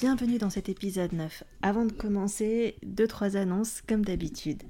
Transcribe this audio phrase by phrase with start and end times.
[0.00, 1.44] Bienvenue dans cet épisode 9.
[1.60, 4.62] Avant de commencer, deux trois annonces comme d'habitude.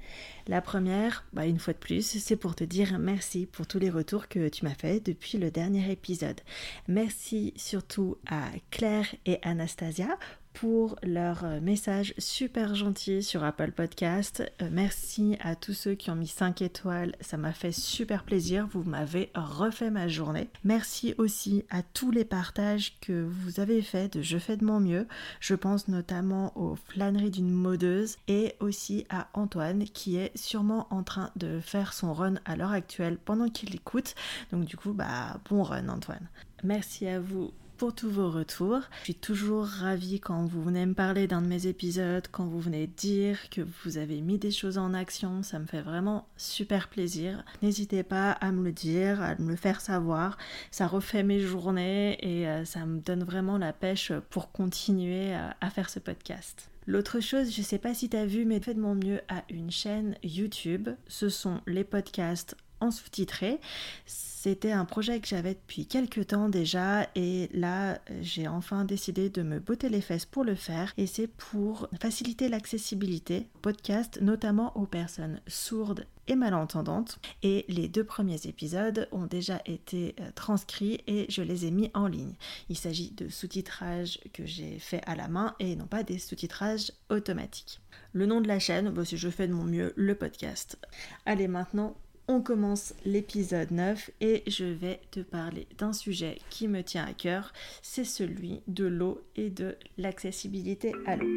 [0.45, 3.89] La première, bah une fois de plus, c'est pour te dire merci pour tous les
[3.89, 6.41] retours que tu m'as fait depuis le dernier épisode.
[6.89, 10.17] Merci surtout à Claire et Anastasia
[10.53, 14.43] pour leur euh, message super gentil sur Apple Podcast.
[14.61, 18.67] Euh, merci à tous ceux qui ont mis 5 étoiles, ça m'a fait super plaisir,
[18.71, 20.49] vous m'avez refait ma journée.
[20.63, 24.79] Merci aussi à tous les partages que vous avez fait de Je fais de mon
[24.79, 25.07] mieux.
[25.39, 31.03] Je pense notamment aux flâneries d'une modeuse et aussi à Antoine qui est sûrement en
[31.03, 34.15] train de faire son run à l'heure actuelle pendant qu'il écoute.
[34.51, 36.27] Donc du coup, bah bon run Antoine.
[36.63, 37.51] Merci à vous
[37.81, 38.81] pour tous vos retours.
[38.99, 42.59] Je suis toujours ravie quand vous venez me parler d'un de mes épisodes, quand vous
[42.59, 46.89] venez dire que vous avez mis des choses en action, ça me fait vraiment super
[46.89, 47.43] plaisir.
[47.63, 50.37] N'hésitez pas à me le dire, à me le faire savoir,
[50.69, 55.69] ça refait mes journées et euh, ça me donne vraiment la pêche pour continuer à
[55.71, 56.69] faire ce podcast.
[56.85, 59.43] L'autre chose, je sais pas si tu as vu, mais fais de mon mieux à
[59.49, 60.89] une chaîne YouTube.
[61.07, 63.59] Ce sont les podcasts en sous-titré.
[64.05, 69.43] C'était un projet que j'avais depuis quelques temps déjà et là j'ai enfin décidé de
[69.43, 74.87] me botter les fesses pour le faire et c'est pour faciliter l'accessibilité podcast notamment aux
[74.87, 81.27] personnes sourdes et malentendantes et les deux premiers épisodes ont déjà été euh, transcrits et
[81.29, 82.33] je les ai mis en ligne.
[82.69, 86.91] Il s'agit de sous-titrage que j'ai fait à la main et non pas des sous-titrages
[87.09, 87.79] automatiques.
[88.13, 90.77] Le nom de la chaîne, bah, si je fais de mon mieux, le podcast.
[91.25, 91.95] Allez maintenant,
[92.27, 97.13] on commence l'épisode 9 et je vais te parler d'un sujet qui me tient à
[97.13, 101.27] cœur, c'est celui de l'eau et de l'accessibilité à l'eau.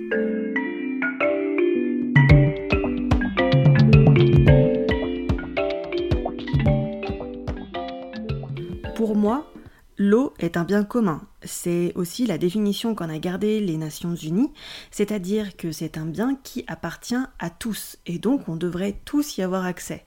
[8.95, 9.51] Pour moi,
[9.97, 11.23] L'eau est un bien commun.
[11.45, 14.53] C'est aussi la définition qu'en a gardé les Nations Unies,
[14.91, 19.43] c'est-à-dire que c'est un bien qui appartient à tous, et donc on devrait tous y
[19.43, 20.05] avoir accès.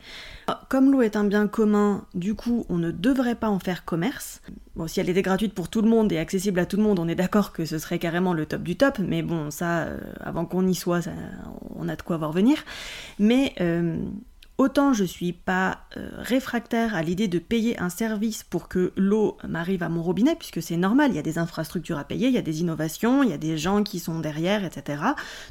[0.70, 4.42] Comme l'eau est un bien commun, du coup on ne devrait pas en faire commerce.
[4.76, 7.00] Bon, si elle était gratuite pour tout le monde et accessible à tout le monde,
[7.00, 10.00] on est d'accord que ce serait carrément le top du top, mais bon, ça, euh,
[10.20, 11.10] avant qu'on y soit,
[11.76, 12.64] on a de quoi voir venir.
[13.18, 13.98] Mais euh,
[14.58, 19.38] Autant je suis pas euh, réfractaire à l'idée de payer un service pour que l'eau
[19.48, 22.34] m'arrive à mon robinet, puisque c'est normal, il y a des infrastructures à payer, il
[22.34, 25.04] y a des innovations, il y a des gens qui sont derrière, etc.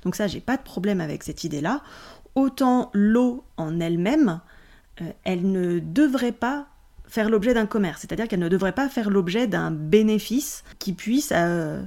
[0.03, 1.83] Donc ça, j'ai pas de problème avec cette idée-là.
[2.35, 4.41] Autant l'eau en elle-même,
[5.01, 6.67] euh, elle ne devrait pas
[7.07, 11.33] faire l'objet d'un commerce, c'est-à-dire qu'elle ne devrait pas faire l'objet d'un bénéfice qui puisse
[11.33, 11.81] euh,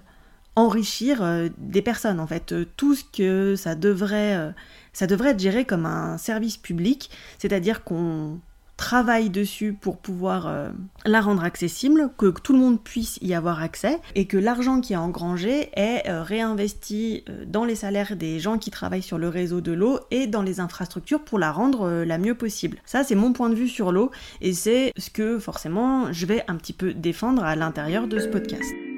[0.56, 1.24] enrichir
[1.58, 2.20] des personnes.
[2.20, 4.54] En fait, tout ce que ça devrait
[4.94, 8.40] ça devrait être géré comme un service public, c'est-à-dire qu'on
[8.80, 10.70] travaille dessus pour pouvoir euh,
[11.06, 14.94] la rendre accessible, que tout le monde puisse y avoir accès et que l'argent qui
[14.94, 19.28] est engrangé est euh, réinvesti euh, dans les salaires des gens qui travaillent sur le
[19.28, 22.78] réseau de l'eau et dans les infrastructures pour la rendre la mieux possible.
[22.86, 26.46] Ça, c'est mon point de vue sur l'eau et c'est ce que forcément je vais
[26.48, 28.89] un petit peu défendre à l'intérieur de ce podcast.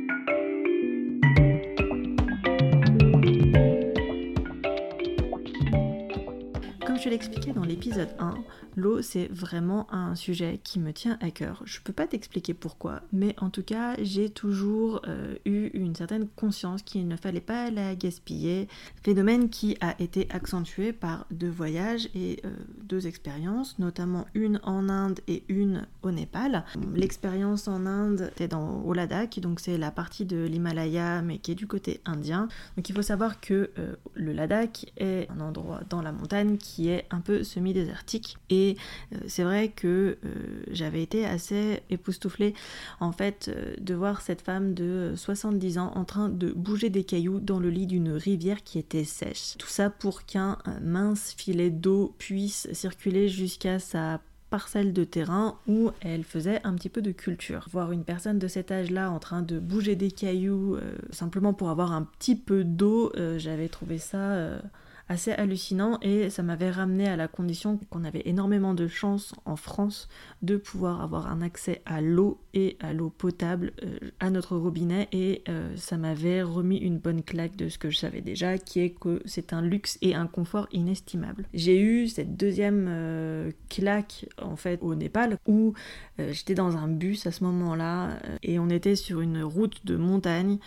[7.02, 8.36] Je l'expliquais dans l'épisode 1,
[8.76, 11.62] l'eau c'est vraiment un sujet qui me tient à cœur.
[11.66, 16.28] Je peux pas t'expliquer pourquoi, mais en tout cas j'ai toujours euh, eu une certaine
[16.28, 18.68] conscience qu'il ne fallait pas la gaspiller.
[19.04, 22.52] Phénomène qui a été accentué par deux voyages et euh,
[22.84, 26.64] deux expériences, notamment une en Inde et une au Népal.
[26.96, 31.52] L'expérience en Inde était dans au Ladakh, donc c'est la partie de l'Himalaya mais qui
[31.52, 32.48] est du côté indien.
[32.78, 36.90] Donc il faut savoir que euh, le Ladakh est un endroit dans la montagne qui
[36.90, 38.38] est un peu semi-désertique.
[38.50, 42.54] Et euh, c'est vrai que euh, j'avais été assez époustouflée
[43.00, 47.04] en fait euh, de voir cette femme de 70 ans en train de bouger des
[47.04, 49.58] cailloux dans le lit d'une rivière qui était sèche.
[49.58, 55.92] Tout ça pour qu'un mince filet d'eau puisse circuler jusqu'à sa parcelle de terrain où
[56.02, 57.68] elle faisait un petit peu de culture.
[57.72, 60.78] Voir une personne de cet âge-là en train de bouger des cailloux
[61.12, 64.60] simplement pour avoir un petit peu d'eau, j'avais trouvé ça
[65.10, 69.56] assez hallucinant et ça m'avait ramené à la condition qu'on avait énormément de chance en
[69.56, 70.08] France
[70.42, 75.08] de pouvoir avoir un accès à l'eau et à l'eau potable euh, à notre robinet
[75.12, 78.80] et euh, ça m'avait remis une bonne claque de ce que je savais déjà qui
[78.80, 81.46] est que c'est un luxe et un confort inestimable.
[81.54, 85.74] J'ai eu cette deuxième euh, claque en fait au Népal où
[86.18, 90.60] j'étais dans un bus à ce moment-là et on était sur une route de montagne.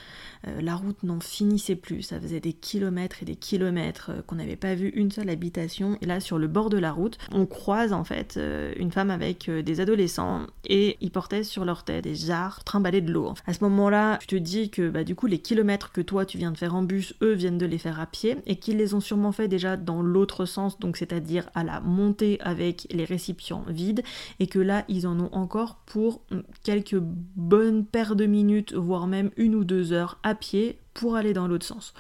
[0.60, 4.74] la route n'en finissait plus, ça faisait des kilomètres et des kilomètres qu'on n'avait pas
[4.74, 5.96] vu une seule habitation.
[6.00, 8.38] Et là sur le bord de la route on croise en fait
[8.76, 10.42] une femme avec des adolescents.
[10.66, 13.34] Et ils portaient sur leur tête des jarres trimballés de l'eau.
[13.46, 16.38] À ce moment-là, tu te dis que bah, du coup les kilomètres que toi tu
[16.38, 18.94] viens de faire en bus, eux viennent de les faire à pied et qu'ils les
[18.94, 23.64] ont sûrement fait déjà dans l'autre sens, donc c'est-à-dire à la montée avec les récipients
[23.68, 24.02] vides.
[24.40, 26.22] Et que là ils en ont encore pour
[26.64, 31.32] quelques bonnes paires de minutes, voire même une ou deux heures à pied pour aller
[31.32, 31.94] dans l'autre sens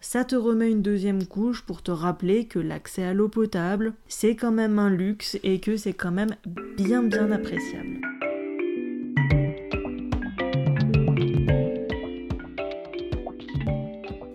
[0.00, 4.34] ça te remet une deuxième couche pour te rappeler que l'accès à l'eau potable, c'est
[4.34, 6.34] quand même un luxe et que c'est quand même
[6.76, 8.00] bien bien appréciable.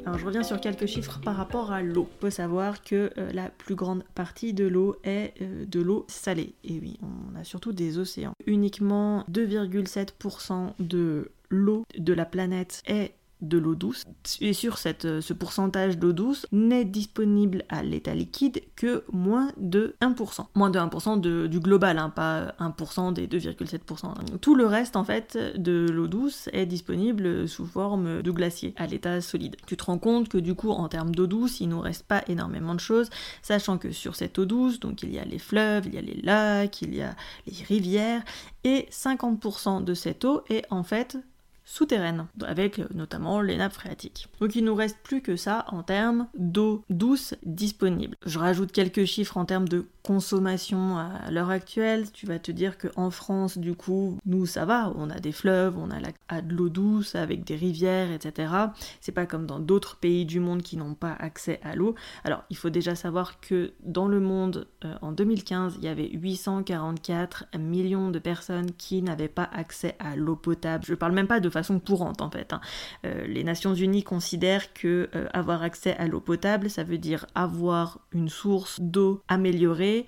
[0.05, 2.07] Alors je reviens sur quelques chiffres par rapport à l'eau.
[2.17, 6.05] Il faut savoir que euh, la plus grande partie de l'eau est euh, de l'eau
[6.07, 6.53] salée.
[6.63, 8.33] Et oui, on a surtout des océans.
[8.45, 14.03] Uniquement 2,7% de l'eau de la planète est de l'eau douce.
[14.41, 19.51] Et sur cette, euh, ce pourcentage d'eau douce n'est disponible à l'état liquide que moins
[19.57, 20.47] de 1%.
[20.55, 24.37] Moins de 1% de, du global, hein, pas 1% des 2,7%.
[24.39, 28.87] Tout le reste en fait de l'eau douce est disponible sous forme de glacier à
[28.87, 29.57] l'état solide.
[29.67, 32.23] Tu te rends compte que du coup en termes d'eau douce il nous reste pas
[32.27, 33.09] énormément de choses,
[33.41, 36.01] sachant que sur cette eau douce, donc il y a les fleuves, il y a
[36.01, 37.15] les lacs, il y a
[37.47, 38.23] les rivières,
[38.63, 41.17] et 50% de cette eau est en fait
[41.65, 44.27] souterraines, avec notamment les nappes phréatiques.
[44.39, 48.15] Donc il nous reste plus que ça en termes d'eau douce disponible.
[48.25, 52.11] Je rajoute quelques chiffres en termes de consommation à l'heure actuelle.
[52.11, 55.75] Tu vas te dire qu'en France, du coup, nous ça va, on a des fleuves,
[55.77, 58.53] on a, de l'eau douce avec des rivières, etc.
[59.01, 61.95] C'est pas comme dans d'autres pays du monde qui n'ont pas accès à l'eau.
[62.23, 66.09] Alors il faut déjà savoir que dans le monde, euh, en 2015, il y avait
[66.09, 70.85] 844 millions de personnes qui n'avaient pas accès à l'eau potable.
[70.85, 72.53] Je parle même pas de façon courante en fait.
[72.53, 72.61] Hein.
[73.05, 77.25] Euh, les Nations Unies considèrent que euh, avoir accès à l'eau potable, ça veut dire
[77.35, 80.05] avoir une source d'eau améliorée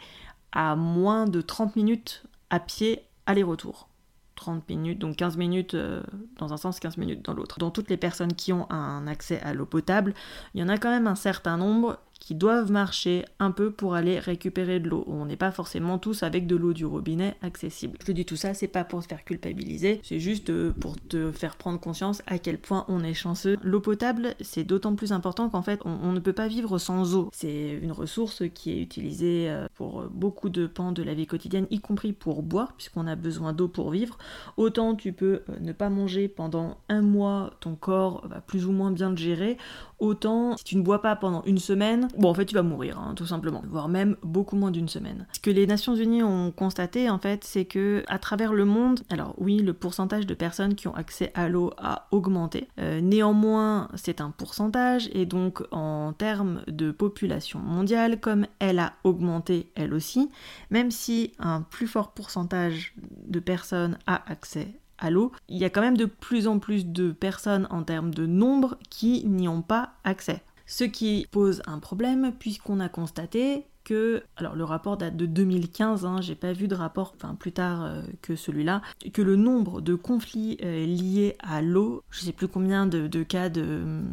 [0.51, 3.89] à moins de 30 minutes à pied aller-retour.
[4.35, 6.03] 30 minutes, donc 15 minutes euh,
[6.37, 7.59] dans un sens, 15 minutes dans l'autre.
[7.59, 10.13] Dans toutes les personnes qui ont un accès à l'eau potable,
[10.53, 13.95] il y en a quand même un certain nombre qui doivent marcher un peu pour
[13.95, 15.03] aller récupérer de l'eau.
[15.07, 17.97] On n'est pas forcément tous avec de l'eau du robinet accessible.
[18.05, 21.31] Je dis tout ça, c'est pas pour te faire culpabiliser, c'est juste euh, pour te
[21.31, 23.57] faire prendre conscience à quel point on est chanceux.
[23.63, 27.29] L'eau potable, c'est d'autant plus important qu'en fait, on, ne peut pas vivre sans eau.
[27.33, 31.67] C'est une ressource qui est utilisée euh, pour beaucoup de pans de la vie quotidienne,
[31.69, 34.17] y compris pour boire, puisqu'on a besoin d'eau pour vivre.
[34.57, 38.71] Autant tu peux euh, ne pas manger pendant un mois, ton corps va plus ou
[38.71, 39.57] moins bien te gérer,
[39.99, 42.99] autant si tu ne bois pas pendant une semaine, bon en fait tu vas mourir
[42.99, 45.27] hein, tout simplement, voire même beaucoup moins d'une semaine.
[45.33, 49.01] Ce que les Nations Unies ont constaté en fait, c'est que à travers le monde,
[49.09, 52.67] alors oui, le pourcentage de personnes qui ont accès à l'eau a augmenté.
[52.79, 58.93] Euh, néanmoins, c'est un pourcentage et donc en termes de population mondiale, comme elle a
[59.03, 60.29] augmenté elle aussi,
[60.69, 62.93] même si un plus fort pourcentage
[63.27, 64.79] de personnes a accès
[65.09, 68.25] l'eau, il y a quand même de plus en plus de personnes en termes de
[68.25, 70.43] nombre qui n'y ont pas accès.
[70.65, 76.05] Ce qui pose un problème puisqu'on a constaté que, alors le rapport date de 2015,
[76.05, 78.81] hein, j'ai pas vu de rapport, plus tard euh, que celui-là,
[79.13, 83.47] que le nombre de conflits euh, liés à l'eau, je sais plus combien de, cas
[83.47, 84.03] de,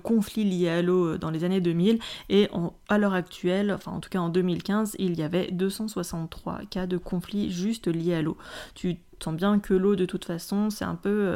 [0.00, 1.98] conflits liés à l'eau euh, dans les années 2000,
[2.28, 2.48] et
[2.88, 6.96] à l'heure actuelle, enfin en tout cas en 2015, il y avait 263 cas de
[6.96, 8.36] conflits juste liés à l'eau.
[9.32, 11.32] Bien que l'eau de toute façon c'est un peu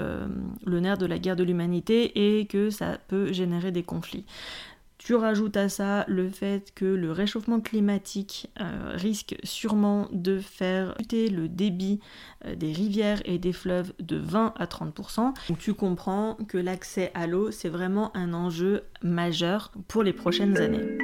[0.65, 4.25] le nerf de la guerre de l'humanité et que ça peut générer des conflits.
[4.99, 10.95] Tu rajoutes à ça le fait que le réchauffement climatique euh, risque sûrement de faire
[10.99, 12.01] chuter le débit
[12.45, 15.35] euh, des rivières et des fleuves de 20 à 30%.
[15.49, 20.59] Donc tu comprends que l'accès à l'eau, c'est vraiment un enjeu majeur pour les prochaines
[20.59, 20.99] années.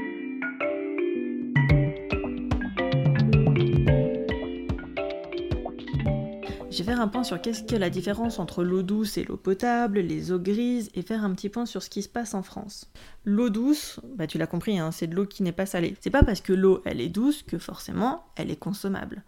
[6.75, 9.37] Je vais faire un point sur qu'est-ce que la différence entre l'eau douce et l'eau
[9.37, 12.43] potable, les eaux grises, et faire un petit point sur ce qui se passe en
[12.43, 12.91] France.
[13.25, 15.95] L'eau douce, bah tu l'as compris, hein, c'est de l'eau qui n'est pas salée.
[16.01, 19.23] C'est pas parce que l'eau elle est douce que forcément elle est consommable.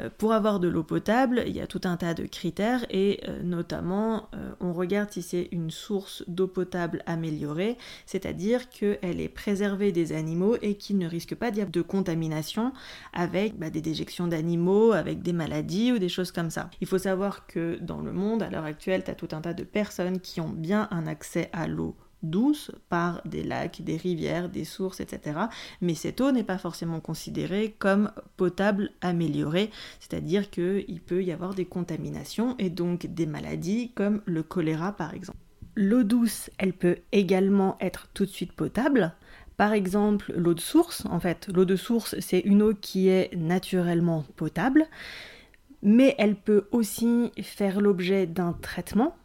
[0.00, 3.20] Euh, pour avoir de l'eau potable, il y a tout un tas de critères et
[3.28, 9.28] euh, notamment euh, on regarde si c'est une source d'eau potable améliorée, c'est-à-dire qu'elle est
[9.28, 12.72] préservée des animaux et qu'il ne risque pas d'y avoir de contamination
[13.12, 16.70] avec bah, des déjections d'animaux, avec des maladies ou des choses comme ça.
[16.80, 19.54] Il faut savoir que dans le monde, à l'heure actuelle, tu as tout un tas
[19.54, 24.48] de personnes qui ont bien un accès à l'eau douce par des lacs, des rivières,
[24.48, 25.38] des sources, etc.
[25.80, 29.70] Mais cette eau n'est pas forcément considérée comme potable améliorée,
[30.00, 35.14] c'est-à-dire qu'il peut y avoir des contaminations et donc des maladies comme le choléra par
[35.14, 35.38] exemple.
[35.74, 39.12] L'eau douce, elle peut également être tout de suite potable.
[39.58, 43.34] Par exemple, l'eau de source, en fait, l'eau de source, c'est une eau qui est
[43.36, 44.86] naturellement potable,
[45.82, 49.16] mais elle peut aussi faire l'objet d'un traitement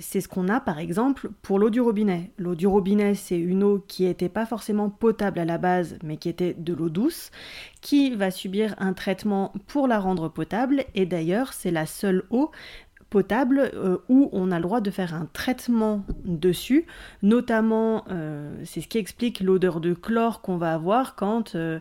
[0.00, 2.32] c'est ce qu'on a par exemple pour l'eau du robinet.
[2.38, 6.16] L'eau du robinet, c'est une eau qui n'était pas forcément potable à la base, mais
[6.16, 7.30] qui était de l'eau douce,
[7.80, 12.50] qui va subir un traitement pour la rendre potable, et d'ailleurs c'est la seule eau
[13.10, 16.86] potable euh, où on a le droit de faire un traitement dessus,
[17.22, 21.80] notamment euh, c'est ce qui explique l'odeur de chlore qu'on va avoir quand euh,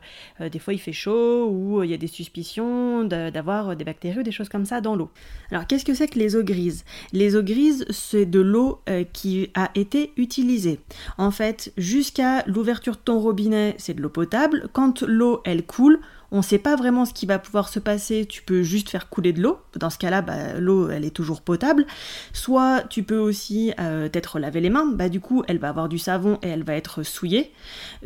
[0.52, 4.24] des fois il fait chaud ou il y a des suspicions d'avoir des bactéries ou
[4.24, 5.10] des choses comme ça dans l'eau.
[5.52, 6.84] Alors qu'est-ce que c'est que les eaux grises?
[7.14, 8.82] Les eaux grises c'est de l'eau
[9.14, 10.80] qui a été utilisée.
[11.18, 16.00] En fait jusqu'à l'ouverture de ton robinet c'est de l'eau potable, quand l'eau elle coule,
[16.32, 19.10] on ne sait pas vraiment ce qui va pouvoir se passer, tu peux juste faire
[19.10, 21.86] couler de l'eau, dans ce cas-là, bah, l'eau elle est toujours potable,
[22.34, 25.90] soit tu peux aussi euh, t'être lavé les mains, bah du coup elle va avoir
[25.90, 27.52] du savon et elle va être souillée,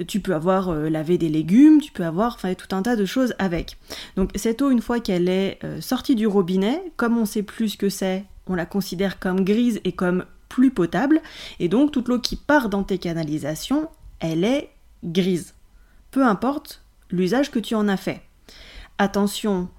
[0.08, 3.34] tu peux avoir euh, lavé des légumes, tu peux avoir tout un tas de choses
[3.40, 3.78] avec.
[4.16, 7.70] Donc cette eau, une fois qu'elle est euh, sortie du robinet, comme on sait plus
[7.70, 11.22] ce que c'est, on la considère comme grise et comme plus potable,
[11.60, 13.90] et donc toute l'eau qui part dans tes canalisations,
[14.20, 14.70] elle est
[15.04, 15.54] grise.
[16.12, 16.83] Peu importe
[17.14, 18.22] l'usage que tu en as fait.
[18.98, 19.70] Attention,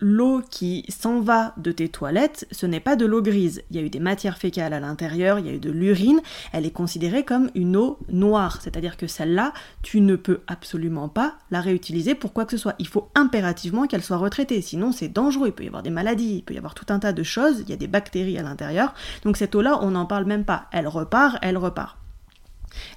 [0.00, 3.62] l'eau qui s'en va de tes toilettes, ce n'est pas de l'eau grise.
[3.70, 6.20] Il y a eu des matières fécales à l'intérieur, il y a eu de l'urine,
[6.52, 8.60] elle est considérée comme une eau noire.
[8.60, 9.52] C'est-à-dire que celle-là,
[9.82, 12.74] tu ne peux absolument pas la réutiliser pour quoi que ce soit.
[12.80, 15.48] Il faut impérativement qu'elle soit retraitée, sinon c'est dangereux.
[15.48, 17.60] Il peut y avoir des maladies, il peut y avoir tout un tas de choses,
[17.60, 18.94] il y a des bactéries à l'intérieur.
[19.24, 20.66] Donc cette eau-là, on n'en parle même pas.
[20.72, 22.01] Elle repart, elle repart.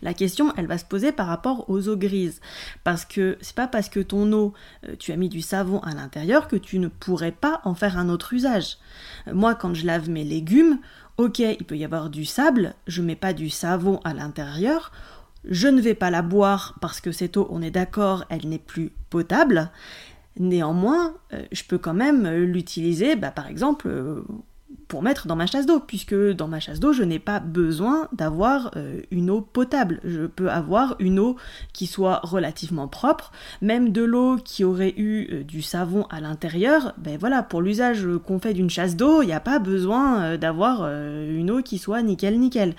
[0.02, 2.42] La question, elle va se poser par rapport aux eaux grises.
[2.84, 4.54] Parce que c'est pas parce que ton eau,
[4.88, 7.98] euh, tu as mis du savon à l'intérieur que tu ne pourrais pas en faire
[7.98, 8.78] un autre usage.
[9.28, 10.80] Euh, moi, quand je lave mes légumes,
[11.18, 14.92] ok, il peut y avoir du sable, je mets pas du savon à l'intérieur.
[15.48, 18.58] Je ne vais pas la boire parce que cette eau, on est d'accord, elle n'est
[18.58, 19.70] plus potable.
[20.38, 23.88] Néanmoins, euh, je peux quand même l'utiliser, bah, par exemple,
[24.88, 28.08] pour mettre dans ma chasse d'eau, puisque dans ma chasse d'eau, je n'ai pas besoin
[28.14, 30.00] d'avoir euh, une eau potable.
[30.04, 31.36] Je peux avoir une eau
[31.74, 36.94] qui soit relativement propre, même de l'eau qui aurait eu euh, du savon à l'intérieur.
[36.98, 40.38] Ben voilà, pour l'usage qu'on fait d'une chasse d'eau, il n'y a pas besoin euh,
[40.38, 42.76] d'avoir une eau qui soit nickel nickel.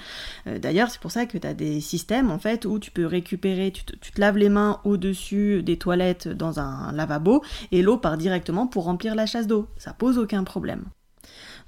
[0.46, 3.70] D'ailleurs, c'est pour ça que tu as des systèmes en fait où tu peux récupérer,
[3.70, 7.96] tu te, tu te laves les mains au-dessus des toilettes dans un lavabo et l'eau
[7.96, 9.66] part directement pour remplir la chasse d'eau.
[9.76, 10.84] Ça pose aucun problème.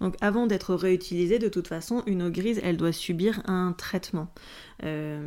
[0.00, 4.28] Donc avant d'être réutilisée, de toute façon, une eau grise, elle doit subir un traitement.
[4.84, 5.26] Euh,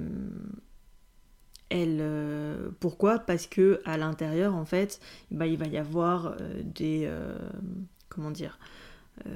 [1.70, 3.20] elle, euh, pourquoi?
[3.20, 5.00] Parce que à l'intérieur, en fait,
[5.30, 7.10] bah, il va y avoir euh, des...
[8.10, 8.60] comment dire
[9.24, 9.30] bah,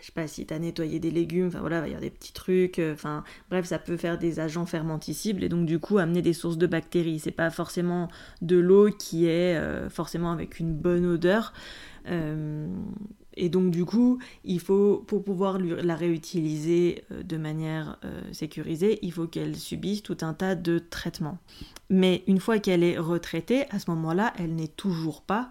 [0.00, 2.00] je sais pas si tu as nettoyé des légumes, enfin voilà, il va y avoir
[2.00, 5.98] des petits trucs, enfin bref, ça peut faire des agents fermenticibles et donc du coup
[5.98, 7.20] amener des sources de bactéries.
[7.20, 8.08] C'est pas forcément
[8.40, 11.52] de l'eau qui est forcément avec une bonne odeur.
[13.34, 18.98] Et donc du coup, il faut, pour pouvoir la réutiliser euh, de manière euh, sécurisée,
[19.02, 21.38] il faut qu'elle subisse tout un tas de traitements.
[21.90, 25.50] Mais une fois qu'elle est retraitée, à ce moment-là, elle n'est toujours pas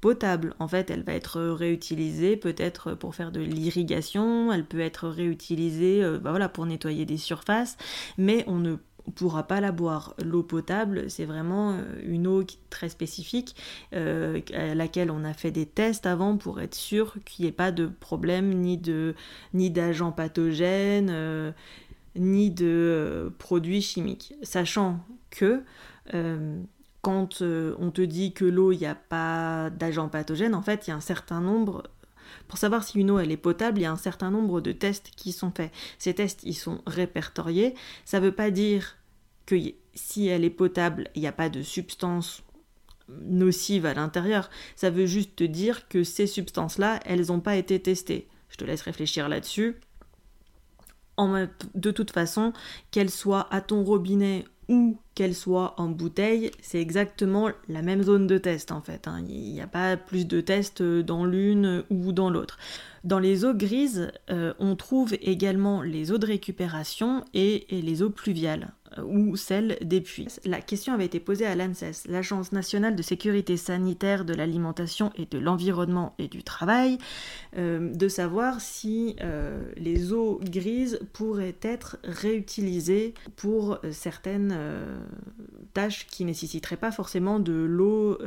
[0.00, 0.54] potable.
[0.58, 6.02] En fait, elle va être réutilisée peut-être pour faire de l'irrigation, elle peut être réutilisée
[6.02, 7.76] euh, bah voilà, pour nettoyer des surfaces,
[8.18, 8.76] mais on ne
[9.06, 10.14] on pourra pas la boire.
[10.22, 13.56] L'eau potable, c'est vraiment euh, une eau très spécifique
[13.94, 17.52] euh, à laquelle on a fait des tests avant pour être sûr qu'il n'y ait
[17.52, 19.14] pas de problème ni de
[19.54, 21.52] ni d'agents pathogènes euh,
[22.16, 24.34] ni de produits chimiques.
[24.42, 25.62] Sachant que
[27.02, 30.90] quand on te dit que l'eau, il n'y a pas d'agents pathogènes, en fait, il
[30.90, 31.84] y a un certain nombre
[32.48, 34.72] pour savoir si une eau elle est potable, il y a un certain nombre de
[34.72, 35.72] tests qui sont faits.
[35.98, 37.74] Ces tests, ils sont répertoriés.
[38.04, 38.96] Ça ne veut pas dire
[39.46, 39.56] que
[39.94, 42.42] si elle est potable, il n'y a pas de substance
[43.08, 44.50] nocive à l'intérieur.
[44.76, 48.28] Ça veut juste te dire que ces substances-là, elles n'ont pas été testées.
[48.48, 49.76] Je te laisse réfléchir là-dessus.
[51.74, 52.52] de toute façon,
[52.90, 58.26] qu'elle soit à ton robinet ou qu'elle soit en bouteille, c'est exactement la même zone
[58.26, 59.08] de test en fait.
[59.08, 59.22] Hein.
[59.28, 62.56] Il n'y a pas plus de tests dans l'une ou dans l'autre.
[63.02, 68.10] Dans les eaux grises, euh, on trouve également les eaux de récupération et les eaux
[68.10, 68.72] pluviales.
[68.98, 70.26] Euh, ou celle des puits.
[70.44, 75.26] La question avait été posée à l'ANSES, l'Agence nationale de sécurité sanitaire de l'alimentation et
[75.26, 76.98] de l'environnement et du travail,
[77.56, 79.16] euh, de savoir si
[79.76, 84.56] les eaux grises pourraient être réutilisées pour certaines
[85.72, 88.18] tâches qui nécessiteraient pas forcément de l'eau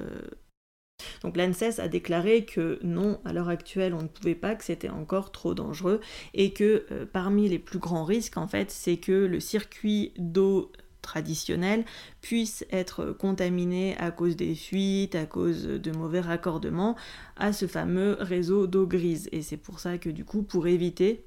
[1.22, 4.90] donc l'ANSES a déclaré que non, à l'heure actuelle, on ne pouvait pas, que c'était
[4.90, 6.02] encore trop dangereux
[6.34, 10.72] et que euh, parmi les plus grands risques, en fait, c'est que le circuit d'eau
[11.04, 11.86] traditionnel
[12.22, 16.96] puisse être contaminé à cause des fuites, à cause de mauvais raccordements
[17.36, 19.30] à ce fameux réseau d'eau grise.
[19.32, 21.26] Et c'est pour ça que du coup, pour éviter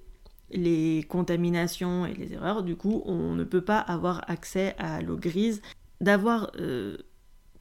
[0.51, 5.17] les contaminations et les erreurs, du coup, on ne peut pas avoir accès à l'eau
[5.17, 5.63] grise.
[6.01, 6.99] D'avoir euh,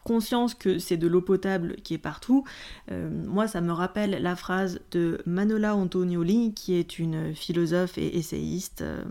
[0.05, 2.45] conscience que c'est de l'eau potable qui est partout,
[2.91, 8.15] euh, moi ça me rappelle la phrase de Manola Antonioli, qui est une philosophe et
[8.15, 9.03] essayiste euh,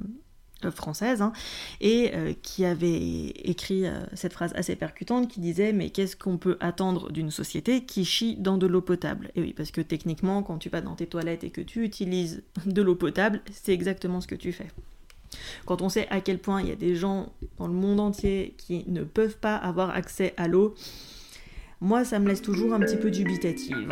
[0.71, 1.33] française, hein,
[1.83, 3.85] et euh, qui avait écrit
[4.15, 8.37] cette phrase assez percutante qui disait mais qu'est-ce qu'on peut attendre d'une société qui chie
[8.37, 9.31] dans de l'eau potable?
[9.35, 12.45] Et oui, parce que techniquement, quand tu vas dans tes toilettes et que tu utilises
[12.65, 14.69] de l'eau potable, c'est exactement ce que tu fais.
[15.67, 18.55] Quand on sait à quel point il y a des gens dans le monde entier
[18.59, 20.75] qui ne peuvent pas avoir accès à l'eau,
[21.81, 23.89] moi ça me laisse toujours un petit peu dubitative.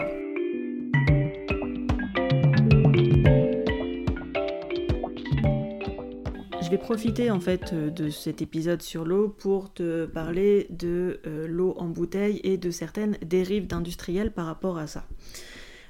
[6.63, 11.47] Je vais profiter en fait de cet épisode sur l'eau pour te parler de euh,
[11.47, 15.05] l'eau en bouteille et de certaines dérives d'industriels par rapport à ça.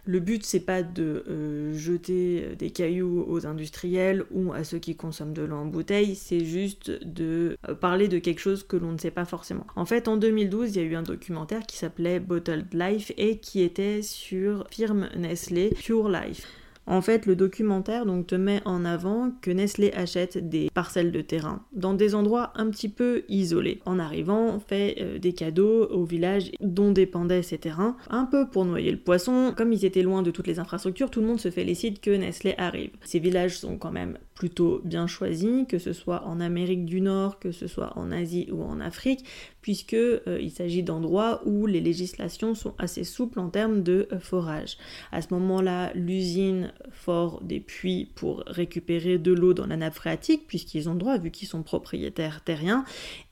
[0.05, 4.97] Le but, c'est pas de euh, jeter des cailloux aux industriels ou à ceux qui
[4.97, 8.93] consomment de l'eau en bouteille, c'est juste de euh, parler de quelque chose que l'on
[8.93, 9.67] ne sait pas forcément.
[9.77, 13.39] En fait, en 2012, il y a eu un documentaire qui s'appelait Bottled Life et
[13.39, 16.49] qui était sur firme Nestlé Pure Life.
[16.87, 21.21] En fait, le documentaire donc, te met en avant que Nestlé achète des parcelles de
[21.21, 23.81] terrain dans des endroits un petit peu isolés.
[23.87, 28.65] En arrivant, fait euh, des cadeaux au village dont dépendaient ces terrains, un peu pour
[28.65, 29.55] noyer le poisson.
[29.57, 32.55] Comme ils étaient loin de toutes les infrastructures, tout le monde se félicite que Nestlé
[32.59, 32.91] arrive.
[33.03, 37.39] Ces villages sont quand même plutôt bien choisis, que ce soit en Amérique du Nord,
[37.39, 39.25] que ce soit en Asie ou en Afrique,
[39.61, 44.19] puisque euh, il s'agit d'endroits où les législations sont assez souples en termes de euh,
[44.19, 44.79] forage.
[45.13, 50.49] À ce moment-là, l'usine fort des puits pour récupérer de l'eau dans la nappe phréatique,
[50.49, 52.85] puisqu'ils ont droit vu qu'ils sont propriétaires terriens,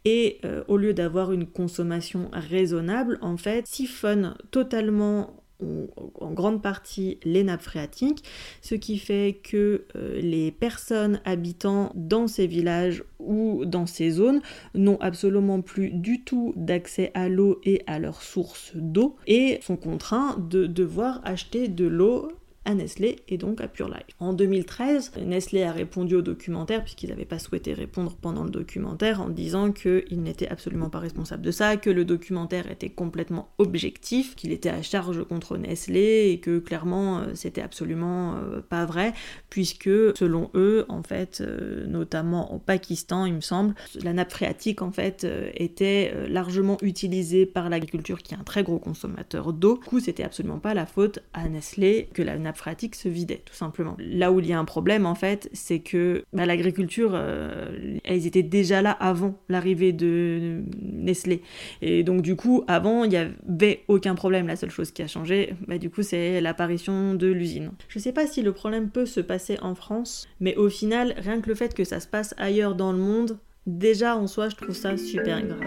[0.04, 5.39] et euh, au lieu d'avoir une consommation raisonnable, en fait, siphonnent totalement
[6.20, 8.24] en grande partie les nappes phréatiques,
[8.62, 14.40] ce qui fait que euh, les personnes habitant dans ces villages ou dans ces zones
[14.74, 19.76] n'ont absolument plus du tout d'accès à l'eau et à leurs sources d'eau et sont
[19.76, 22.32] contraints de devoir acheter de l'eau
[22.66, 24.14] à Nestlé et donc à Pure Life.
[24.18, 29.22] En 2013, Nestlé a répondu au documentaire, puisqu'ils n'avaient pas souhaité répondre pendant le documentaire,
[29.22, 34.36] en disant qu'ils n'étaient absolument pas responsables de ça, que le documentaire était complètement objectif,
[34.36, 39.14] qu'il était à charge contre Nestlé et que clairement euh, c'était absolument euh, pas vrai,
[39.48, 44.82] puisque selon eux, en fait, euh, notamment au Pakistan, il me semble, la nappe phréatique
[44.82, 49.78] en fait était largement utilisée par l'agriculture qui est un très gros consommateur d'eau.
[49.82, 53.42] Du coup, c'était absolument pas la faute à Nestlé que la nappe nappe se vidait,
[53.44, 53.96] tout simplement.
[53.98, 58.26] Là où il y a un problème, en fait, c'est que bah, l'agriculture, euh, elles
[58.26, 61.42] étaient déjà là avant l'arrivée de Nestlé.
[61.82, 64.46] Et donc, du coup, avant, il n'y avait aucun problème.
[64.46, 67.70] La seule chose qui a changé, bah, du coup, c'est l'apparition de l'usine.
[67.88, 71.40] Je sais pas si le problème peut se passer en France, mais au final, rien
[71.40, 74.56] que le fait que ça se passe ailleurs dans le monde, déjà en soi, je
[74.56, 75.60] trouve ça super grave.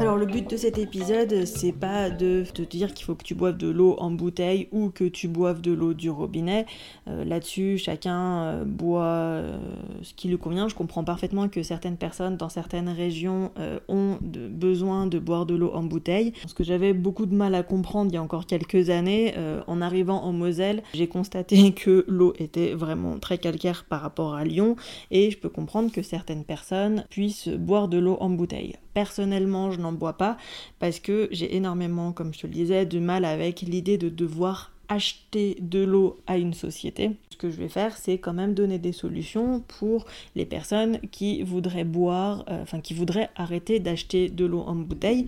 [0.00, 3.34] Alors le but de cet épisode, c'est pas de te dire qu'il faut que tu
[3.34, 6.64] boives de l'eau en bouteille ou que tu boives de l'eau du robinet.
[7.06, 9.58] Euh, là-dessus, chacun euh, boit euh,
[10.00, 10.68] ce qui lui convient.
[10.68, 13.52] Je comprends parfaitement que certaines personnes dans certaines régions
[13.88, 16.32] ont besoin de boire de l'eau en bouteille.
[16.46, 19.34] Ce que j'avais beaucoup de mal à comprendre il y a encore quelques années,
[19.66, 24.44] en arrivant en Moselle, j'ai constaté que l'eau était vraiment très calcaire par rapport à
[24.44, 24.76] Lyon
[25.10, 28.76] et je peux comprendre que certaines personnes puissent boire de l'eau en bouteille.
[28.94, 30.36] Personnellement, je n'en bois pas
[30.78, 34.72] parce que j'ai énormément, comme je te le disais, de mal avec l'idée de devoir
[34.90, 37.12] acheter de l'eau à une société.
[37.30, 41.44] Ce que je vais faire, c'est quand même donner des solutions pour les personnes qui
[41.44, 45.26] voudraient boire, euh, enfin qui voudraient arrêter d'acheter de l'eau en bouteille.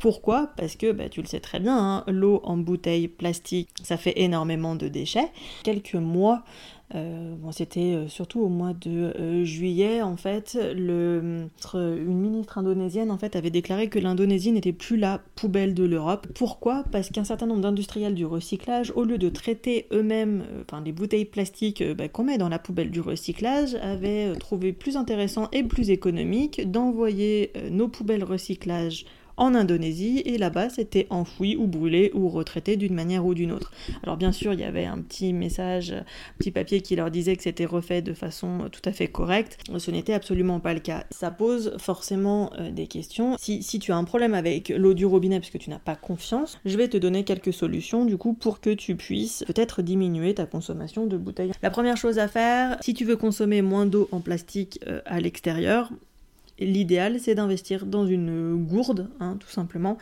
[0.00, 0.50] Pourquoi?
[0.58, 4.20] Parce que bah, tu le sais très bien, hein, l'eau en bouteille plastique, ça fait
[4.20, 5.32] énormément de déchets.
[5.64, 6.44] Quelques mois
[6.94, 13.18] euh, c'était euh, surtout au mois de euh, juillet, en fait, une ministre indonésienne en
[13.18, 16.26] fait, avait déclaré que l'Indonésie n'était plus la poubelle de l'Europe.
[16.34, 16.84] Pourquoi?
[16.90, 20.44] Parce qu'un certain nombre d'industriels du recyclage, au lieu de traiter eux-mêmes
[20.84, 25.48] les bouteilles plastiques bah, qu'on met dans la poubelle du recyclage, avaient trouvé plus intéressant
[25.52, 29.04] et plus économique d'envoyer nos poubelles recyclage
[29.38, 33.72] en Indonésie et là-bas c'était enfoui ou brûlé ou retraité d'une manière ou d'une autre.
[34.02, 36.04] Alors bien sûr il y avait un petit message, un
[36.38, 39.58] petit papier qui leur disait que c'était refait de façon tout à fait correcte.
[39.78, 41.04] Ce n'était absolument pas le cas.
[41.10, 43.36] Ça pose forcément euh, des questions.
[43.38, 45.96] Si, si tu as un problème avec l'eau du robinet parce que tu n'as pas
[45.96, 50.34] confiance, je vais te donner quelques solutions du coup pour que tu puisses peut-être diminuer
[50.34, 51.52] ta consommation de bouteilles.
[51.62, 55.20] La première chose à faire, si tu veux consommer moins d'eau en plastique euh, à
[55.20, 55.90] l'extérieur,
[56.58, 59.98] L'idéal, c'est d'investir dans une gourde, hein, tout simplement.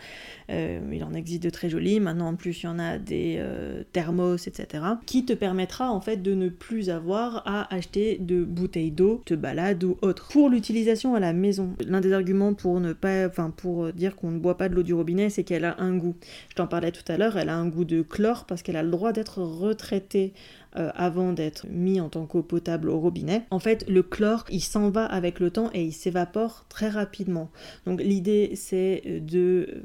[0.50, 2.00] Euh, il en existe de très jolies.
[2.00, 4.84] Maintenant, en plus, il y en a des euh, thermos, etc.
[5.04, 9.36] Qui te permettra en fait de ne plus avoir à acheter de bouteilles d'eau, de
[9.36, 10.28] balade ou autre.
[10.30, 14.30] Pour l'utilisation à la maison, l'un des arguments pour ne pas, enfin pour dire qu'on
[14.30, 16.16] ne boit pas de l'eau du robinet, c'est qu'elle a un goût.
[16.48, 17.36] Je t'en parlais tout à l'heure.
[17.36, 20.32] Elle a un goût de chlore parce qu'elle a le droit d'être retraitée
[20.76, 23.42] euh, avant d'être mis en tant qu'eau potable au robinet.
[23.50, 27.50] En fait, le chlore, il s'en va avec le temps et il s'évapore très rapidement.
[27.86, 29.84] Donc l'idée, c'est de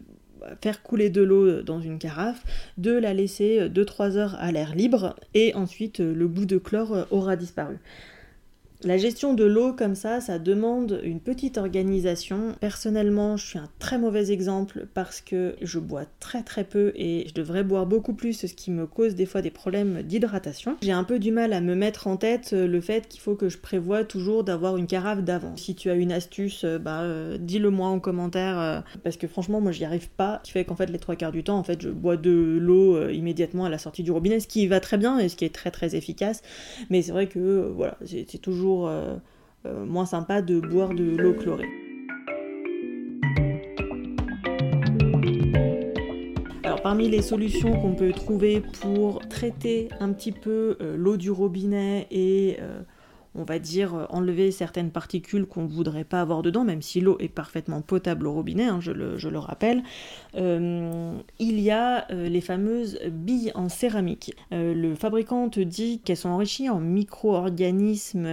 [0.61, 2.43] faire couler de l'eau dans une carafe,
[2.77, 7.35] de la laisser 2-3 heures à l'air libre et ensuite le goût de chlore aura
[7.35, 7.77] disparu.
[8.83, 12.55] La gestion de l'eau comme ça, ça demande une petite organisation.
[12.59, 17.25] Personnellement, je suis un très mauvais exemple parce que je bois très très peu et
[17.27, 20.77] je devrais boire beaucoup plus, ce qui me cause des fois des problèmes d'hydratation.
[20.81, 23.49] J'ai un peu du mal à me mettre en tête le fait qu'il faut que
[23.49, 25.55] je prévoie toujours d'avoir une carafe d'avant.
[25.57, 29.27] Si tu as une astuce, euh, bah euh, dis-le moi en commentaire euh, parce que
[29.27, 30.39] franchement moi j'y arrive pas.
[30.41, 32.57] Ce qui fait qu'en fait les trois quarts du temps en fait je bois de
[32.59, 35.45] l'eau immédiatement à la sortie du robinet, ce qui va très bien et ce qui
[35.45, 36.41] est très très efficace.
[36.89, 39.17] Mais c'est vrai que voilà, c'est toujours euh,
[39.65, 41.69] euh, moins sympa de boire de l'eau chlorée.
[46.63, 51.31] Alors parmi les solutions qu'on peut trouver pour traiter un petit peu euh, l'eau du
[51.31, 52.57] robinet et
[53.33, 56.99] on va dire, euh, enlever certaines particules qu'on ne voudrait pas avoir dedans, même si
[56.99, 59.83] l'eau est parfaitement potable au robinet, hein, je, le, rappelle.
[60.35, 64.35] Euh, il y a euh, les fameuses billes en céramique.
[64.51, 68.27] le fabricant te dit qu'elles sont enrichies en micro-organismes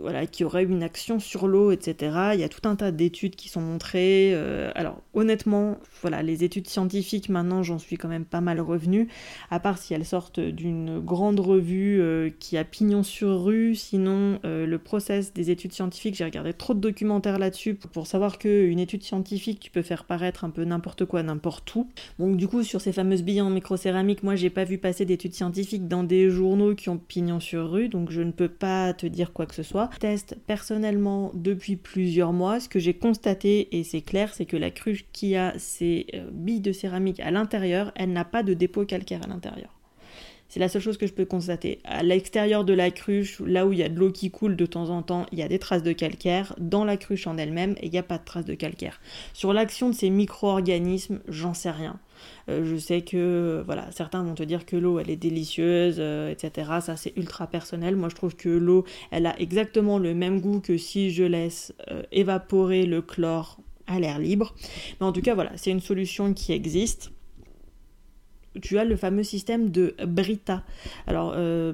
[0.00, 2.30] voilà, qui auraient une action sur l'eau, etc.
[2.34, 4.34] Il y a tout un tas d'études qui sont montrées.
[4.74, 9.08] alors honnêtement, voilà, les études scientifiques, maintenant j'en suis quand même pas mal revenue,
[9.50, 14.66] à part si elles sortent d'une grande revue qui a pignon sur rue, sinon euh,
[14.66, 19.02] le process des études scientifiques, j'ai regardé trop de documentaires là-dessus pour savoir qu'une étude
[19.02, 21.88] scientifique, tu peux faire paraître un peu n'importe quoi, n'importe où.
[22.18, 25.34] Donc du coup, sur ces fameuses billes en microcéramique, moi j'ai pas vu passer d'études
[25.34, 29.06] scientifiques dans des journaux qui ont pignon sur rue, donc je ne peux pas te
[29.06, 29.90] dire quoi que ce soit.
[29.94, 32.60] Je teste personnellement depuis plusieurs mois.
[32.60, 36.28] Ce que j'ai constaté, et c'est clair, c'est que la cruche qui a ces euh,
[36.32, 39.77] billes de céramique à l'intérieur, elle n'a pas de dépôt calcaire à l'intérieur.
[40.48, 41.80] C'est la seule chose que je peux constater.
[41.84, 44.64] À l'extérieur de la cruche, là où il y a de l'eau qui coule de
[44.64, 46.54] temps en temps, il y a des traces de calcaire.
[46.58, 49.00] Dans la cruche en elle-même, il n'y a pas de traces de calcaire.
[49.34, 52.00] Sur l'action de ces micro-organismes, j'en sais rien.
[52.48, 56.30] Euh, je sais que voilà, certains vont te dire que l'eau elle est délicieuse, euh,
[56.30, 56.70] etc.
[56.80, 57.96] Ça c'est ultra personnel.
[57.96, 61.74] Moi je trouve que l'eau elle a exactement le même goût que si je laisse
[61.90, 64.54] euh, évaporer le chlore à l'air libre.
[65.00, 67.12] Mais en tout cas voilà, c'est une solution qui existe
[68.60, 70.62] tu as le fameux système de Brita.
[71.06, 71.72] Alors, euh,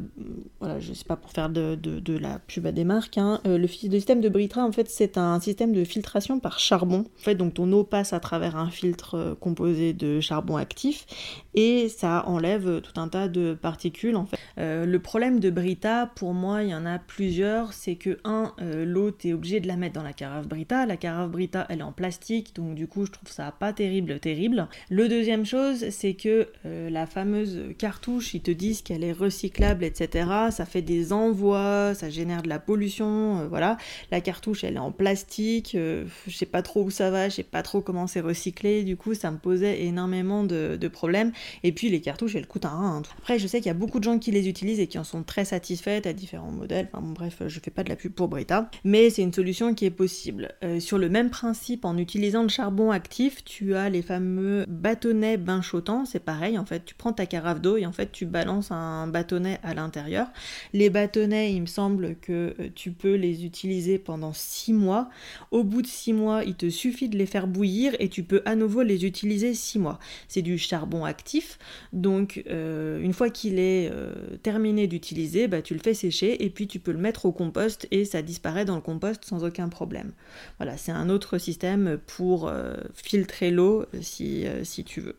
[0.61, 1.79] voilà, je sais pas pour faire de,
[2.19, 3.41] la pub à des marques, hein.
[3.47, 7.01] euh, le, système de Brita, en fait, c'est un système de filtration par charbon.
[7.01, 11.07] En fait, donc ton eau passe à travers un filtre euh, composé de charbon actif
[11.55, 14.39] et ça enlève tout un tas de particules, en fait.
[14.57, 17.73] le problème de Brita, pour moi, il y en a plusieurs.
[17.73, 18.53] C'est que, un,
[18.85, 20.87] l'eau, tu es obligé de la mettre dans la carafe Brita.
[20.87, 24.19] La carafe Brita, elle est en plastique, donc du coup, je trouve ça pas terrible,
[24.21, 24.69] terrible.
[24.91, 29.85] Le deuxième chose, c'est que euh, la fameuse cartouche, ils te disent qu'elle est recyclable,
[29.85, 30.29] etc.
[30.51, 33.77] Ça fait des envois, ça génère de la pollution, euh, voilà.
[34.11, 37.37] La cartouche, elle est en plastique, euh, je sais pas trop où ça va, je
[37.37, 41.33] sais pas trop comment c'est recyclé, du coup, ça me posait énormément de, problèmes.
[41.63, 43.03] Et puis, les cartouches, elles coûtent un rein.
[43.19, 45.05] Après, je sais qu'il y a beaucoup de gens qui les utilisent et qui en
[45.05, 46.89] sont très satisfaits à différents modèles.
[46.93, 49.87] Enfin, bref, je fais pas de la pub pour Brita, mais c'est une solution qui
[49.87, 50.53] est possible.
[50.79, 55.63] sur le même principe, en utilisant le charbon actif, tu as les fameux bâtonnets bain
[56.05, 59.07] c'est pareil en fait, tu prends ta carafe d'eau et en fait, tu balances un
[59.07, 60.29] bâtonnet à l'intérieur.
[60.73, 65.09] Les bâtonnets, il me semble que euh, tu peux les utiliser pendant 6 mois.
[65.51, 68.43] Au bout de 6 mois, il te suffit de les faire bouillir et tu peux
[68.45, 69.99] à nouveau les utiliser 6 mois.
[70.29, 71.59] C'est du charbon actif,
[71.93, 74.13] donc euh, une fois qu'il est euh,
[74.43, 77.87] terminé d'utiliser, bah, tu le fais sécher et puis tu peux le mettre au compost
[77.91, 80.13] et ça disparaît dans le compost sans aucun problème.
[80.59, 82.53] Voilà, c'est un autre système pour
[82.95, 84.47] filtrer l'eau si
[84.85, 85.17] tu veux.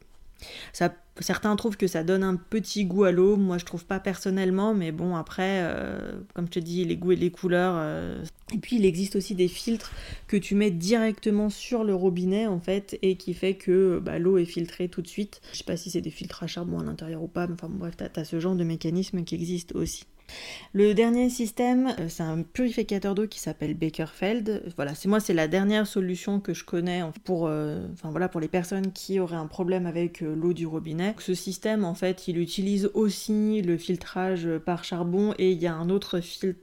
[1.21, 4.73] Certains trouvent que ça donne un petit goût à l'eau, moi je trouve pas personnellement,
[4.73, 7.75] mais bon après, euh, comme je te dis, les goûts et les couleurs.
[7.77, 8.21] Euh,
[8.53, 9.93] et puis il existe aussi des filtres
[10.27, 14.38] que tu mets directement sur le robinet en fait, et qui fait que bah, l'eau
[14.38, 15.41] est filtrée tout de suite.
[15.53, 17.69] Je sais pas si c'est des filtres à charbon à l'intérieur ou pas, mais enfin
[17.69, 20.05] bref, t'as as ce genre de mécanisme qui existe aussi.
[20.73, 24.63] Le dernier système, euh, c'est un purificateur d'eau qui s'appelle Bakerfeld.
[24.75, 27.88] Voilà, c'est moi, c'est la dernière solution que je connais pour, euh,
[28.31, 31.15] pour les personnes qui auraient un problème avec euh, l'eau du robinet.
[31.19, 35.73] Ce système, en fait, il utilise aussi le filtrage par charbon et il y a
[35.73, 36.59] un autre filtre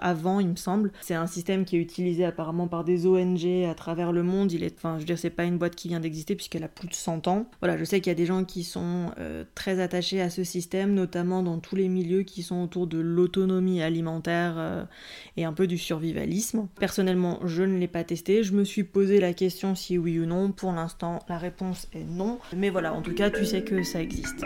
[0.00, 0.92] avant, il me semble.
[1.00, 4.52] C'est un système qui est utilisé apparemment par des ONG à travers le monde.
[4.52, 6.68] Il est, enfin, je veux dire, c'est pas une boîte qui vient d'exister puisqu'elle a
[6.68, 7.46] plus de 100 ans.
[7.60, 10.44] Voilà, je sais qu'il y a des gens qui sont euh, très attachés à ce
[10.44, 14.84] système, notamment dans tous les milieux qui sont autour de l'autonomie alimentaire euh,
[15.36, 16.68] et un peu du survivalisme.
[16.78, 18.42] Personnellement, je ne l'ai pas testé.
[18.42, 20.52] Je me suis posé la question si oui ou non.
[20.52, 22.38] Pour l'instant, la réponse est non.
[22.54, 24.44] Mais voilà, en tout cas, tu sais que ça existe.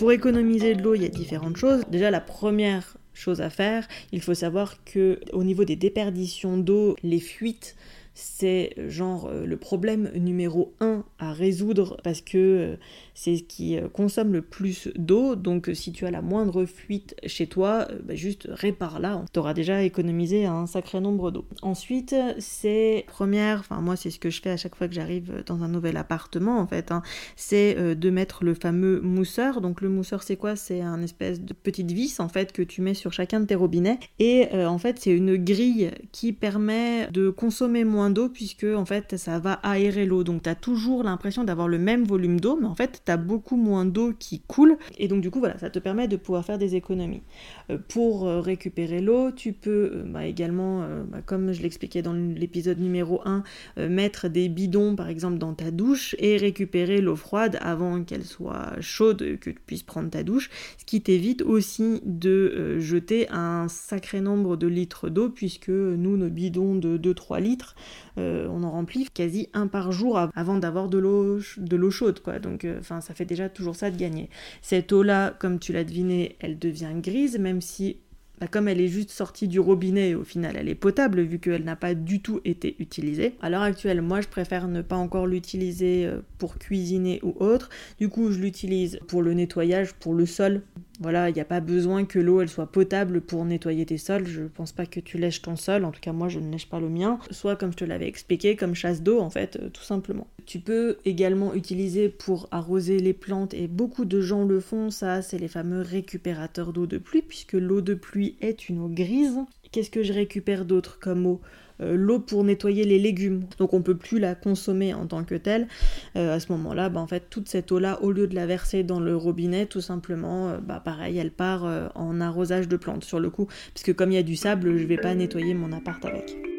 [0.00, 1.82] Pour économiser de l'eau, il y a différentes choses.
[1.90, 6.96] Déjà, la première chose à faire, il faut savoir que au niveau des déperditions d'eau,
[7.02, 7.76] les fuites
[8.14, 12.76] c'est genre euh, le problème numéro un à résoudre parce que euh,
[13.14, 15.36] c'est ce qui euh, consomme le plus d'eau.
[15.36, 19.24] Donc si tu as la moindre fuite chez toi, bah, juste répare-la.
[19.32, 21.44] Tu auras déjà économisé un sacré nombre d'eau.
[21.62, 25.42] Ensuite, c'est première, enfin moi c'est ce que je fais à chaque fois que j'arrive
[25.46, 27.02] dans un nouvel appartement en fait, hein,
[27.36, 29.60] c'est de mettre le fameux mousseur.
[29.60, 30.56] Donc le mousseur c'est quoi?
[30.56, 33.54] C'est un espèce de petite vis en fait que tu mets sur chacun de tes
[33.54, 33.98] robinets.
[34.18, 39.18] Et en fait c'est une grille qui permet de consommer moins d'eau puisque en fait
[39.18, 40.24] ça va aérer l'eau.
[40.24, 43.18] Donc tu as toujours l'impression d'avoir le même volume d'eau, mais en fait tu as
[43.18, 44.78] beaucoup moins d'eau qui coule.
[44.96, 47.22] Et donc du coup voilà, ça te permet de pouvoir faire des économies.
[47.70, 52.12] Euh, pour euh, récupérer l'eau, tu peux euh, bah, également, bah, comme je l'expliquais dans
[52.12, 53.42] l'épisode numéro 1,
[53.88, 58.80] mettre des bidons par exemple dans ta douche et récupérer l'eau froide avant qu'elle soit
[58.80, 64.20] chaude, que tu puisses prendre ta douche, ce qui t'évite aussi de jeter un sacré
[64.20, 67.74] nombre de litres d'eau puisque nous, nos bidons de 2-3 litres,
[68.18, 72.20] euh, on en remplit quasi un par jour avant d'avoir de l'eau de l'eau chaude
[72.20, 72.38] quoi.
[72.38, 74.28] Donc euh, enfin ça fait déjà toujours ça de gagner.
[74.62, 77.96] Cette eau là, comme tu l'as deviné, elle devient grise même si
[78.40, 81.64] bah, comme elle est juste sortie du robinet, au final elle est potable vu qu'elle
[81.64, 83.34] n'a pas du tout été utilisée.
[83.42, 87.68] À l'heure actuelle, moi je préfère ne pas encore l'utiliser euh, pour cuisiner ou autre.
[87.98, 90.62] Du coup, je l'utilise pour le nettoyage, pour le sol,
[91.00, 94.26] voilà, il n'y a pas besoin que l'eau elle soit potable pour nettoyer tes sols.
[94.26, 96.68] Je pense pas que tu lèches ton sol, en tout cas moi je ne lèche
[96.68, 97.18] pas le mien.
[97.30, 100.26] Soit comme je te l'avais expliqué, comme chasse d'eau en fait, euh, tout simplement.
[100.44, 105.22] Tu peux également utiliser pour arroser les plantes et beaucoup de gens le font, ça
[105.22, 109.38] c'est les fameux récupérateurs d'eau de pluie puisque l'eau de pluie est une eau grise.
[109.72, 111.40] Qu'est-ce que je récupère d'autre comme eau?
[111.80, 113.44] L'eau pour nettoyer les légumes.
[113.58, 115.68] Donc on peut plus la consommer en tant que telle.
[116.16, 118.82] Euh, à ce moment-là, bah, en fait, toute cette eau-là, au lieu de la verser
[118.82, 123.20] dans le robinet, tout simplement, euh, bah, pareil, elle part en arrosage de plantes sur
[123.20, 123.46] le coup.
[123.74, 126.49] Puisque comme il y a du sable, je vais pas nettoyer mon appart avec.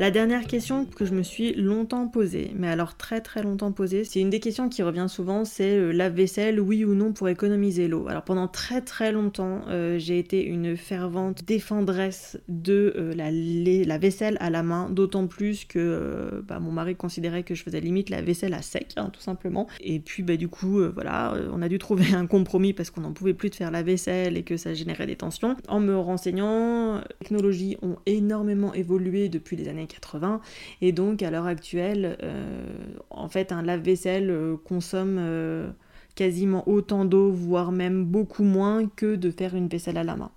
[0.00, 4.04] La dernière question que je me suis longtemps posée, mais alors très très longtemps posée,
[4.04, 7.28] c'est une des questions qui revient souvent, c'est euh, la vaisselle, oui ou non pour
[7.28, 8.08] économiser l'eau.
[8.08, 14.38] Alors pendant très très longtemps, euh, j'ai été une fervente défendresse de euh, la, vaisselle
[14.40, 18.22] à la main, d'autant plus que bah, mon mari considérait que je faisais limite la
[18.22, 19.66] vaisselle à sec, hein, tout simplement.
[19.80, 23.12] Et puis bah, du coup, voilà, on a dû trouver un compromis parce qu'on n'en
[23.12, 25.56] pouvait plus de faire la vaisselle et que ça générait des tensions.
[25.68, 30.40] En me renseignant, les technologies ont énormément évolué depuis les années 80.
[30.80, 32.64] Et donc à l'heure actuelle, euh,
[33.10, 35.70] en fait, un lave-vaisselle euh, consomme euh,
[36.14, 40.30] quasiment autant d'eau, voire même beaucoup moins que de faire une vaisselle à la main.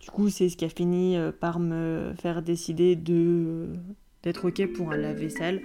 [0.00, 3.68] Du coup, c'est ce qui a fini par me faire décider de
[4.22, 5.62] d'être ok pour un lave-vaisselle.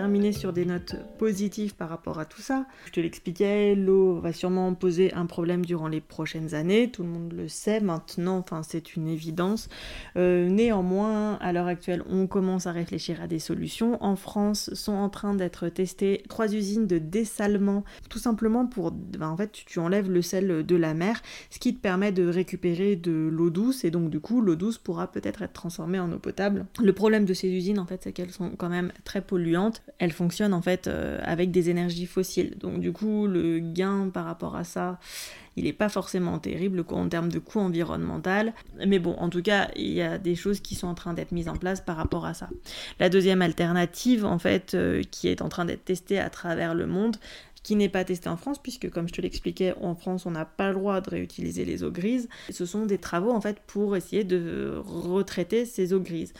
[0.00, 2.64] Terminer sur des notes positives par rapport à tout ça.
[2.86, 7.10] Je te l'expliquais, l'eau va sûrement poser un problème durant les prochaines années, tout le
[7.10, 9.68] monde le sait maintenant, enfin c'est une évidence.
[10.16, 14.02] Euh, néanmoins, à l'heure actuelle, on commence à réfléchir à des solutions.
[14.02, 19.28] En France, sont en train d'être testées trois usines de dessalement, tout simplement pour, ben,
[19.28, 22.96] en fait, tu enlèves le sel de la mer, ce qui te permet de récupérer
[22.96, 26.18] de l'eau douce, et donc du coup, l'eau douce pourra peut-être être transformée en eau
[26.18, 26.64] potable.
[26.82, 29.82] Le problème de ces usines, en fait, c'est qu'elles sont quand même très polluantes.
[29.98, 32.56] Elles fonctionnent en fait euh, avec des énergies fossiles.
[32.58, 34.98] Donc du coup, le gain par rapport à ça,
[35.56, 38.52] il n'est pas forcément terrible en termes de coût environnemental.
[38.86, 41.32] Mais bon, en tout cas, il y a des choses qui sont en train d'être
[41.32, 42.48] mises en place par rapport à ça.
[42.98, 46.86] La deuxième alternative, en fait, euh, qui est en train d'être testée à travers le
[46.86, 47.16] monde,
[47.62, 50.44] qui n'est pas testé en France, puisque comme je te l'expliquais, en France, on n'a
[50.44, 52.28] pas le droit de réutiliser les eaux grises.
[52.50, 56.32] Ce sont des travaux en fait pour essayer de retraiter ces eaux grises.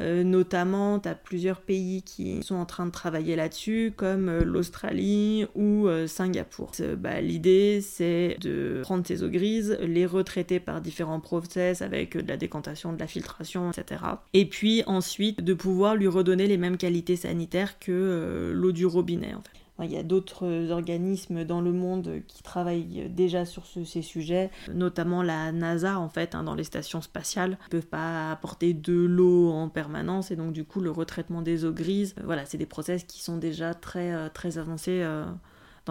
[0.00, 4.44] Euh, notamment, tu as plusieurs pays qui sont en train de travailler là-dessus, comme euh,
[4.44, 6.72] l'Australie ou euh, Singapour.
[6.98, 12.28] Bah, l'idée, c'est de prendre ces eaux grises, les retraiter par différents process avec de
[12.28, 14.02] la décantation, de la filtration, etc.
[14.34, 19.34] Et puis ensuite, de pouvoir lui redonner les mêmes qualités sanitaires que l'eau du robinet.
[19.80, 25.22] Il y a d'autres organismes dans le monde qui travaillent déjà sur ces sujets, notamment
[25.22, 27.58] la NASA en fait, hein, dans les stations spatiales.
[27.70, 31.42] Ils ne peuvent pas apporter de l'eau en permanence et donc du coup le retraitement
[31.42, 35.02] des eaux grises, voilà, c'est des process qui sont déjà très, euh, très avancés.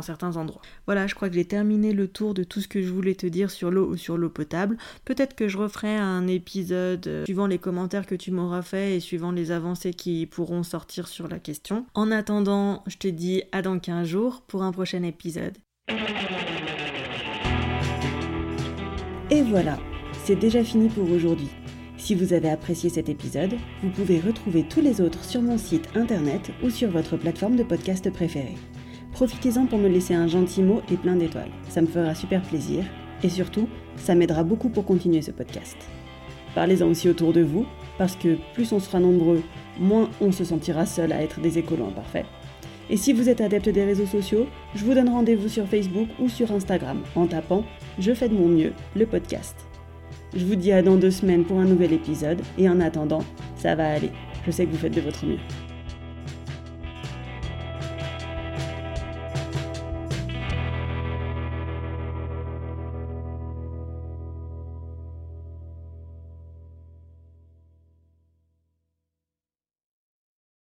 [0.01, 0.61] Certains endroits.
[0.85, 3.27] Voilà, je crois que j'ai terminé le tour de tout ce que je voulais te
[3.27, 4.77] dire sur l'eau ou sur l'eau potable.
[5.05, 8.99] Peut-être que je referai un épisode euh, suivant les commentaires que tu m'auras fait et
[8.99, 11.85] suivant les avancées qui pourront sortir sur la question.
[11.93, 15.57] En attendant, je te dis à dans 15 jours pour un prochain épisode.
[19.29, 19.77] Et voilà,
[20.23, 21.49] c'est déjà fini pour aujourd'hui.
[21.97, 25.89] Si vous avez apprécié cet épisode, vous pouvez retrouver tous les autres sur mon site
[25.95, 28.55] internet ou sur votre plateforme de podcast préférée.
[29.17, 31.49] Profitez-en pour me laisser un gentil mot et plein d'étoiles.
[31.69, 32.83] Ça me fera super plaisir.
[33.23, 35.75] Et surtout, ça m'aidera beaucoup pour continuer ce podcast.
[36.53, 37.65] Parlez-en aussi autour de vous,
[37.97, 39.41] parce que plus on sera nombreux,
[39.79, 42.27] moins on se sentira seul à être des écolos imparfaits.
[42.91, 46.29] Et si vous êtes adepte des réseaux sociaux, je vous donne rendez-vous sur Facebook ou
[46.29, 47.63] sur Instagram en tapant
[47.97, 49.55] Je fais de mon mieux, le podcast.
[50.35, 53.23] Je vous dis à dans deux semaines pour un nouvel épisode, et en attendant,
[53.55, 54.11] ça va aller.
[54.45, 55.39] Je sais que vous faites de votre mieux.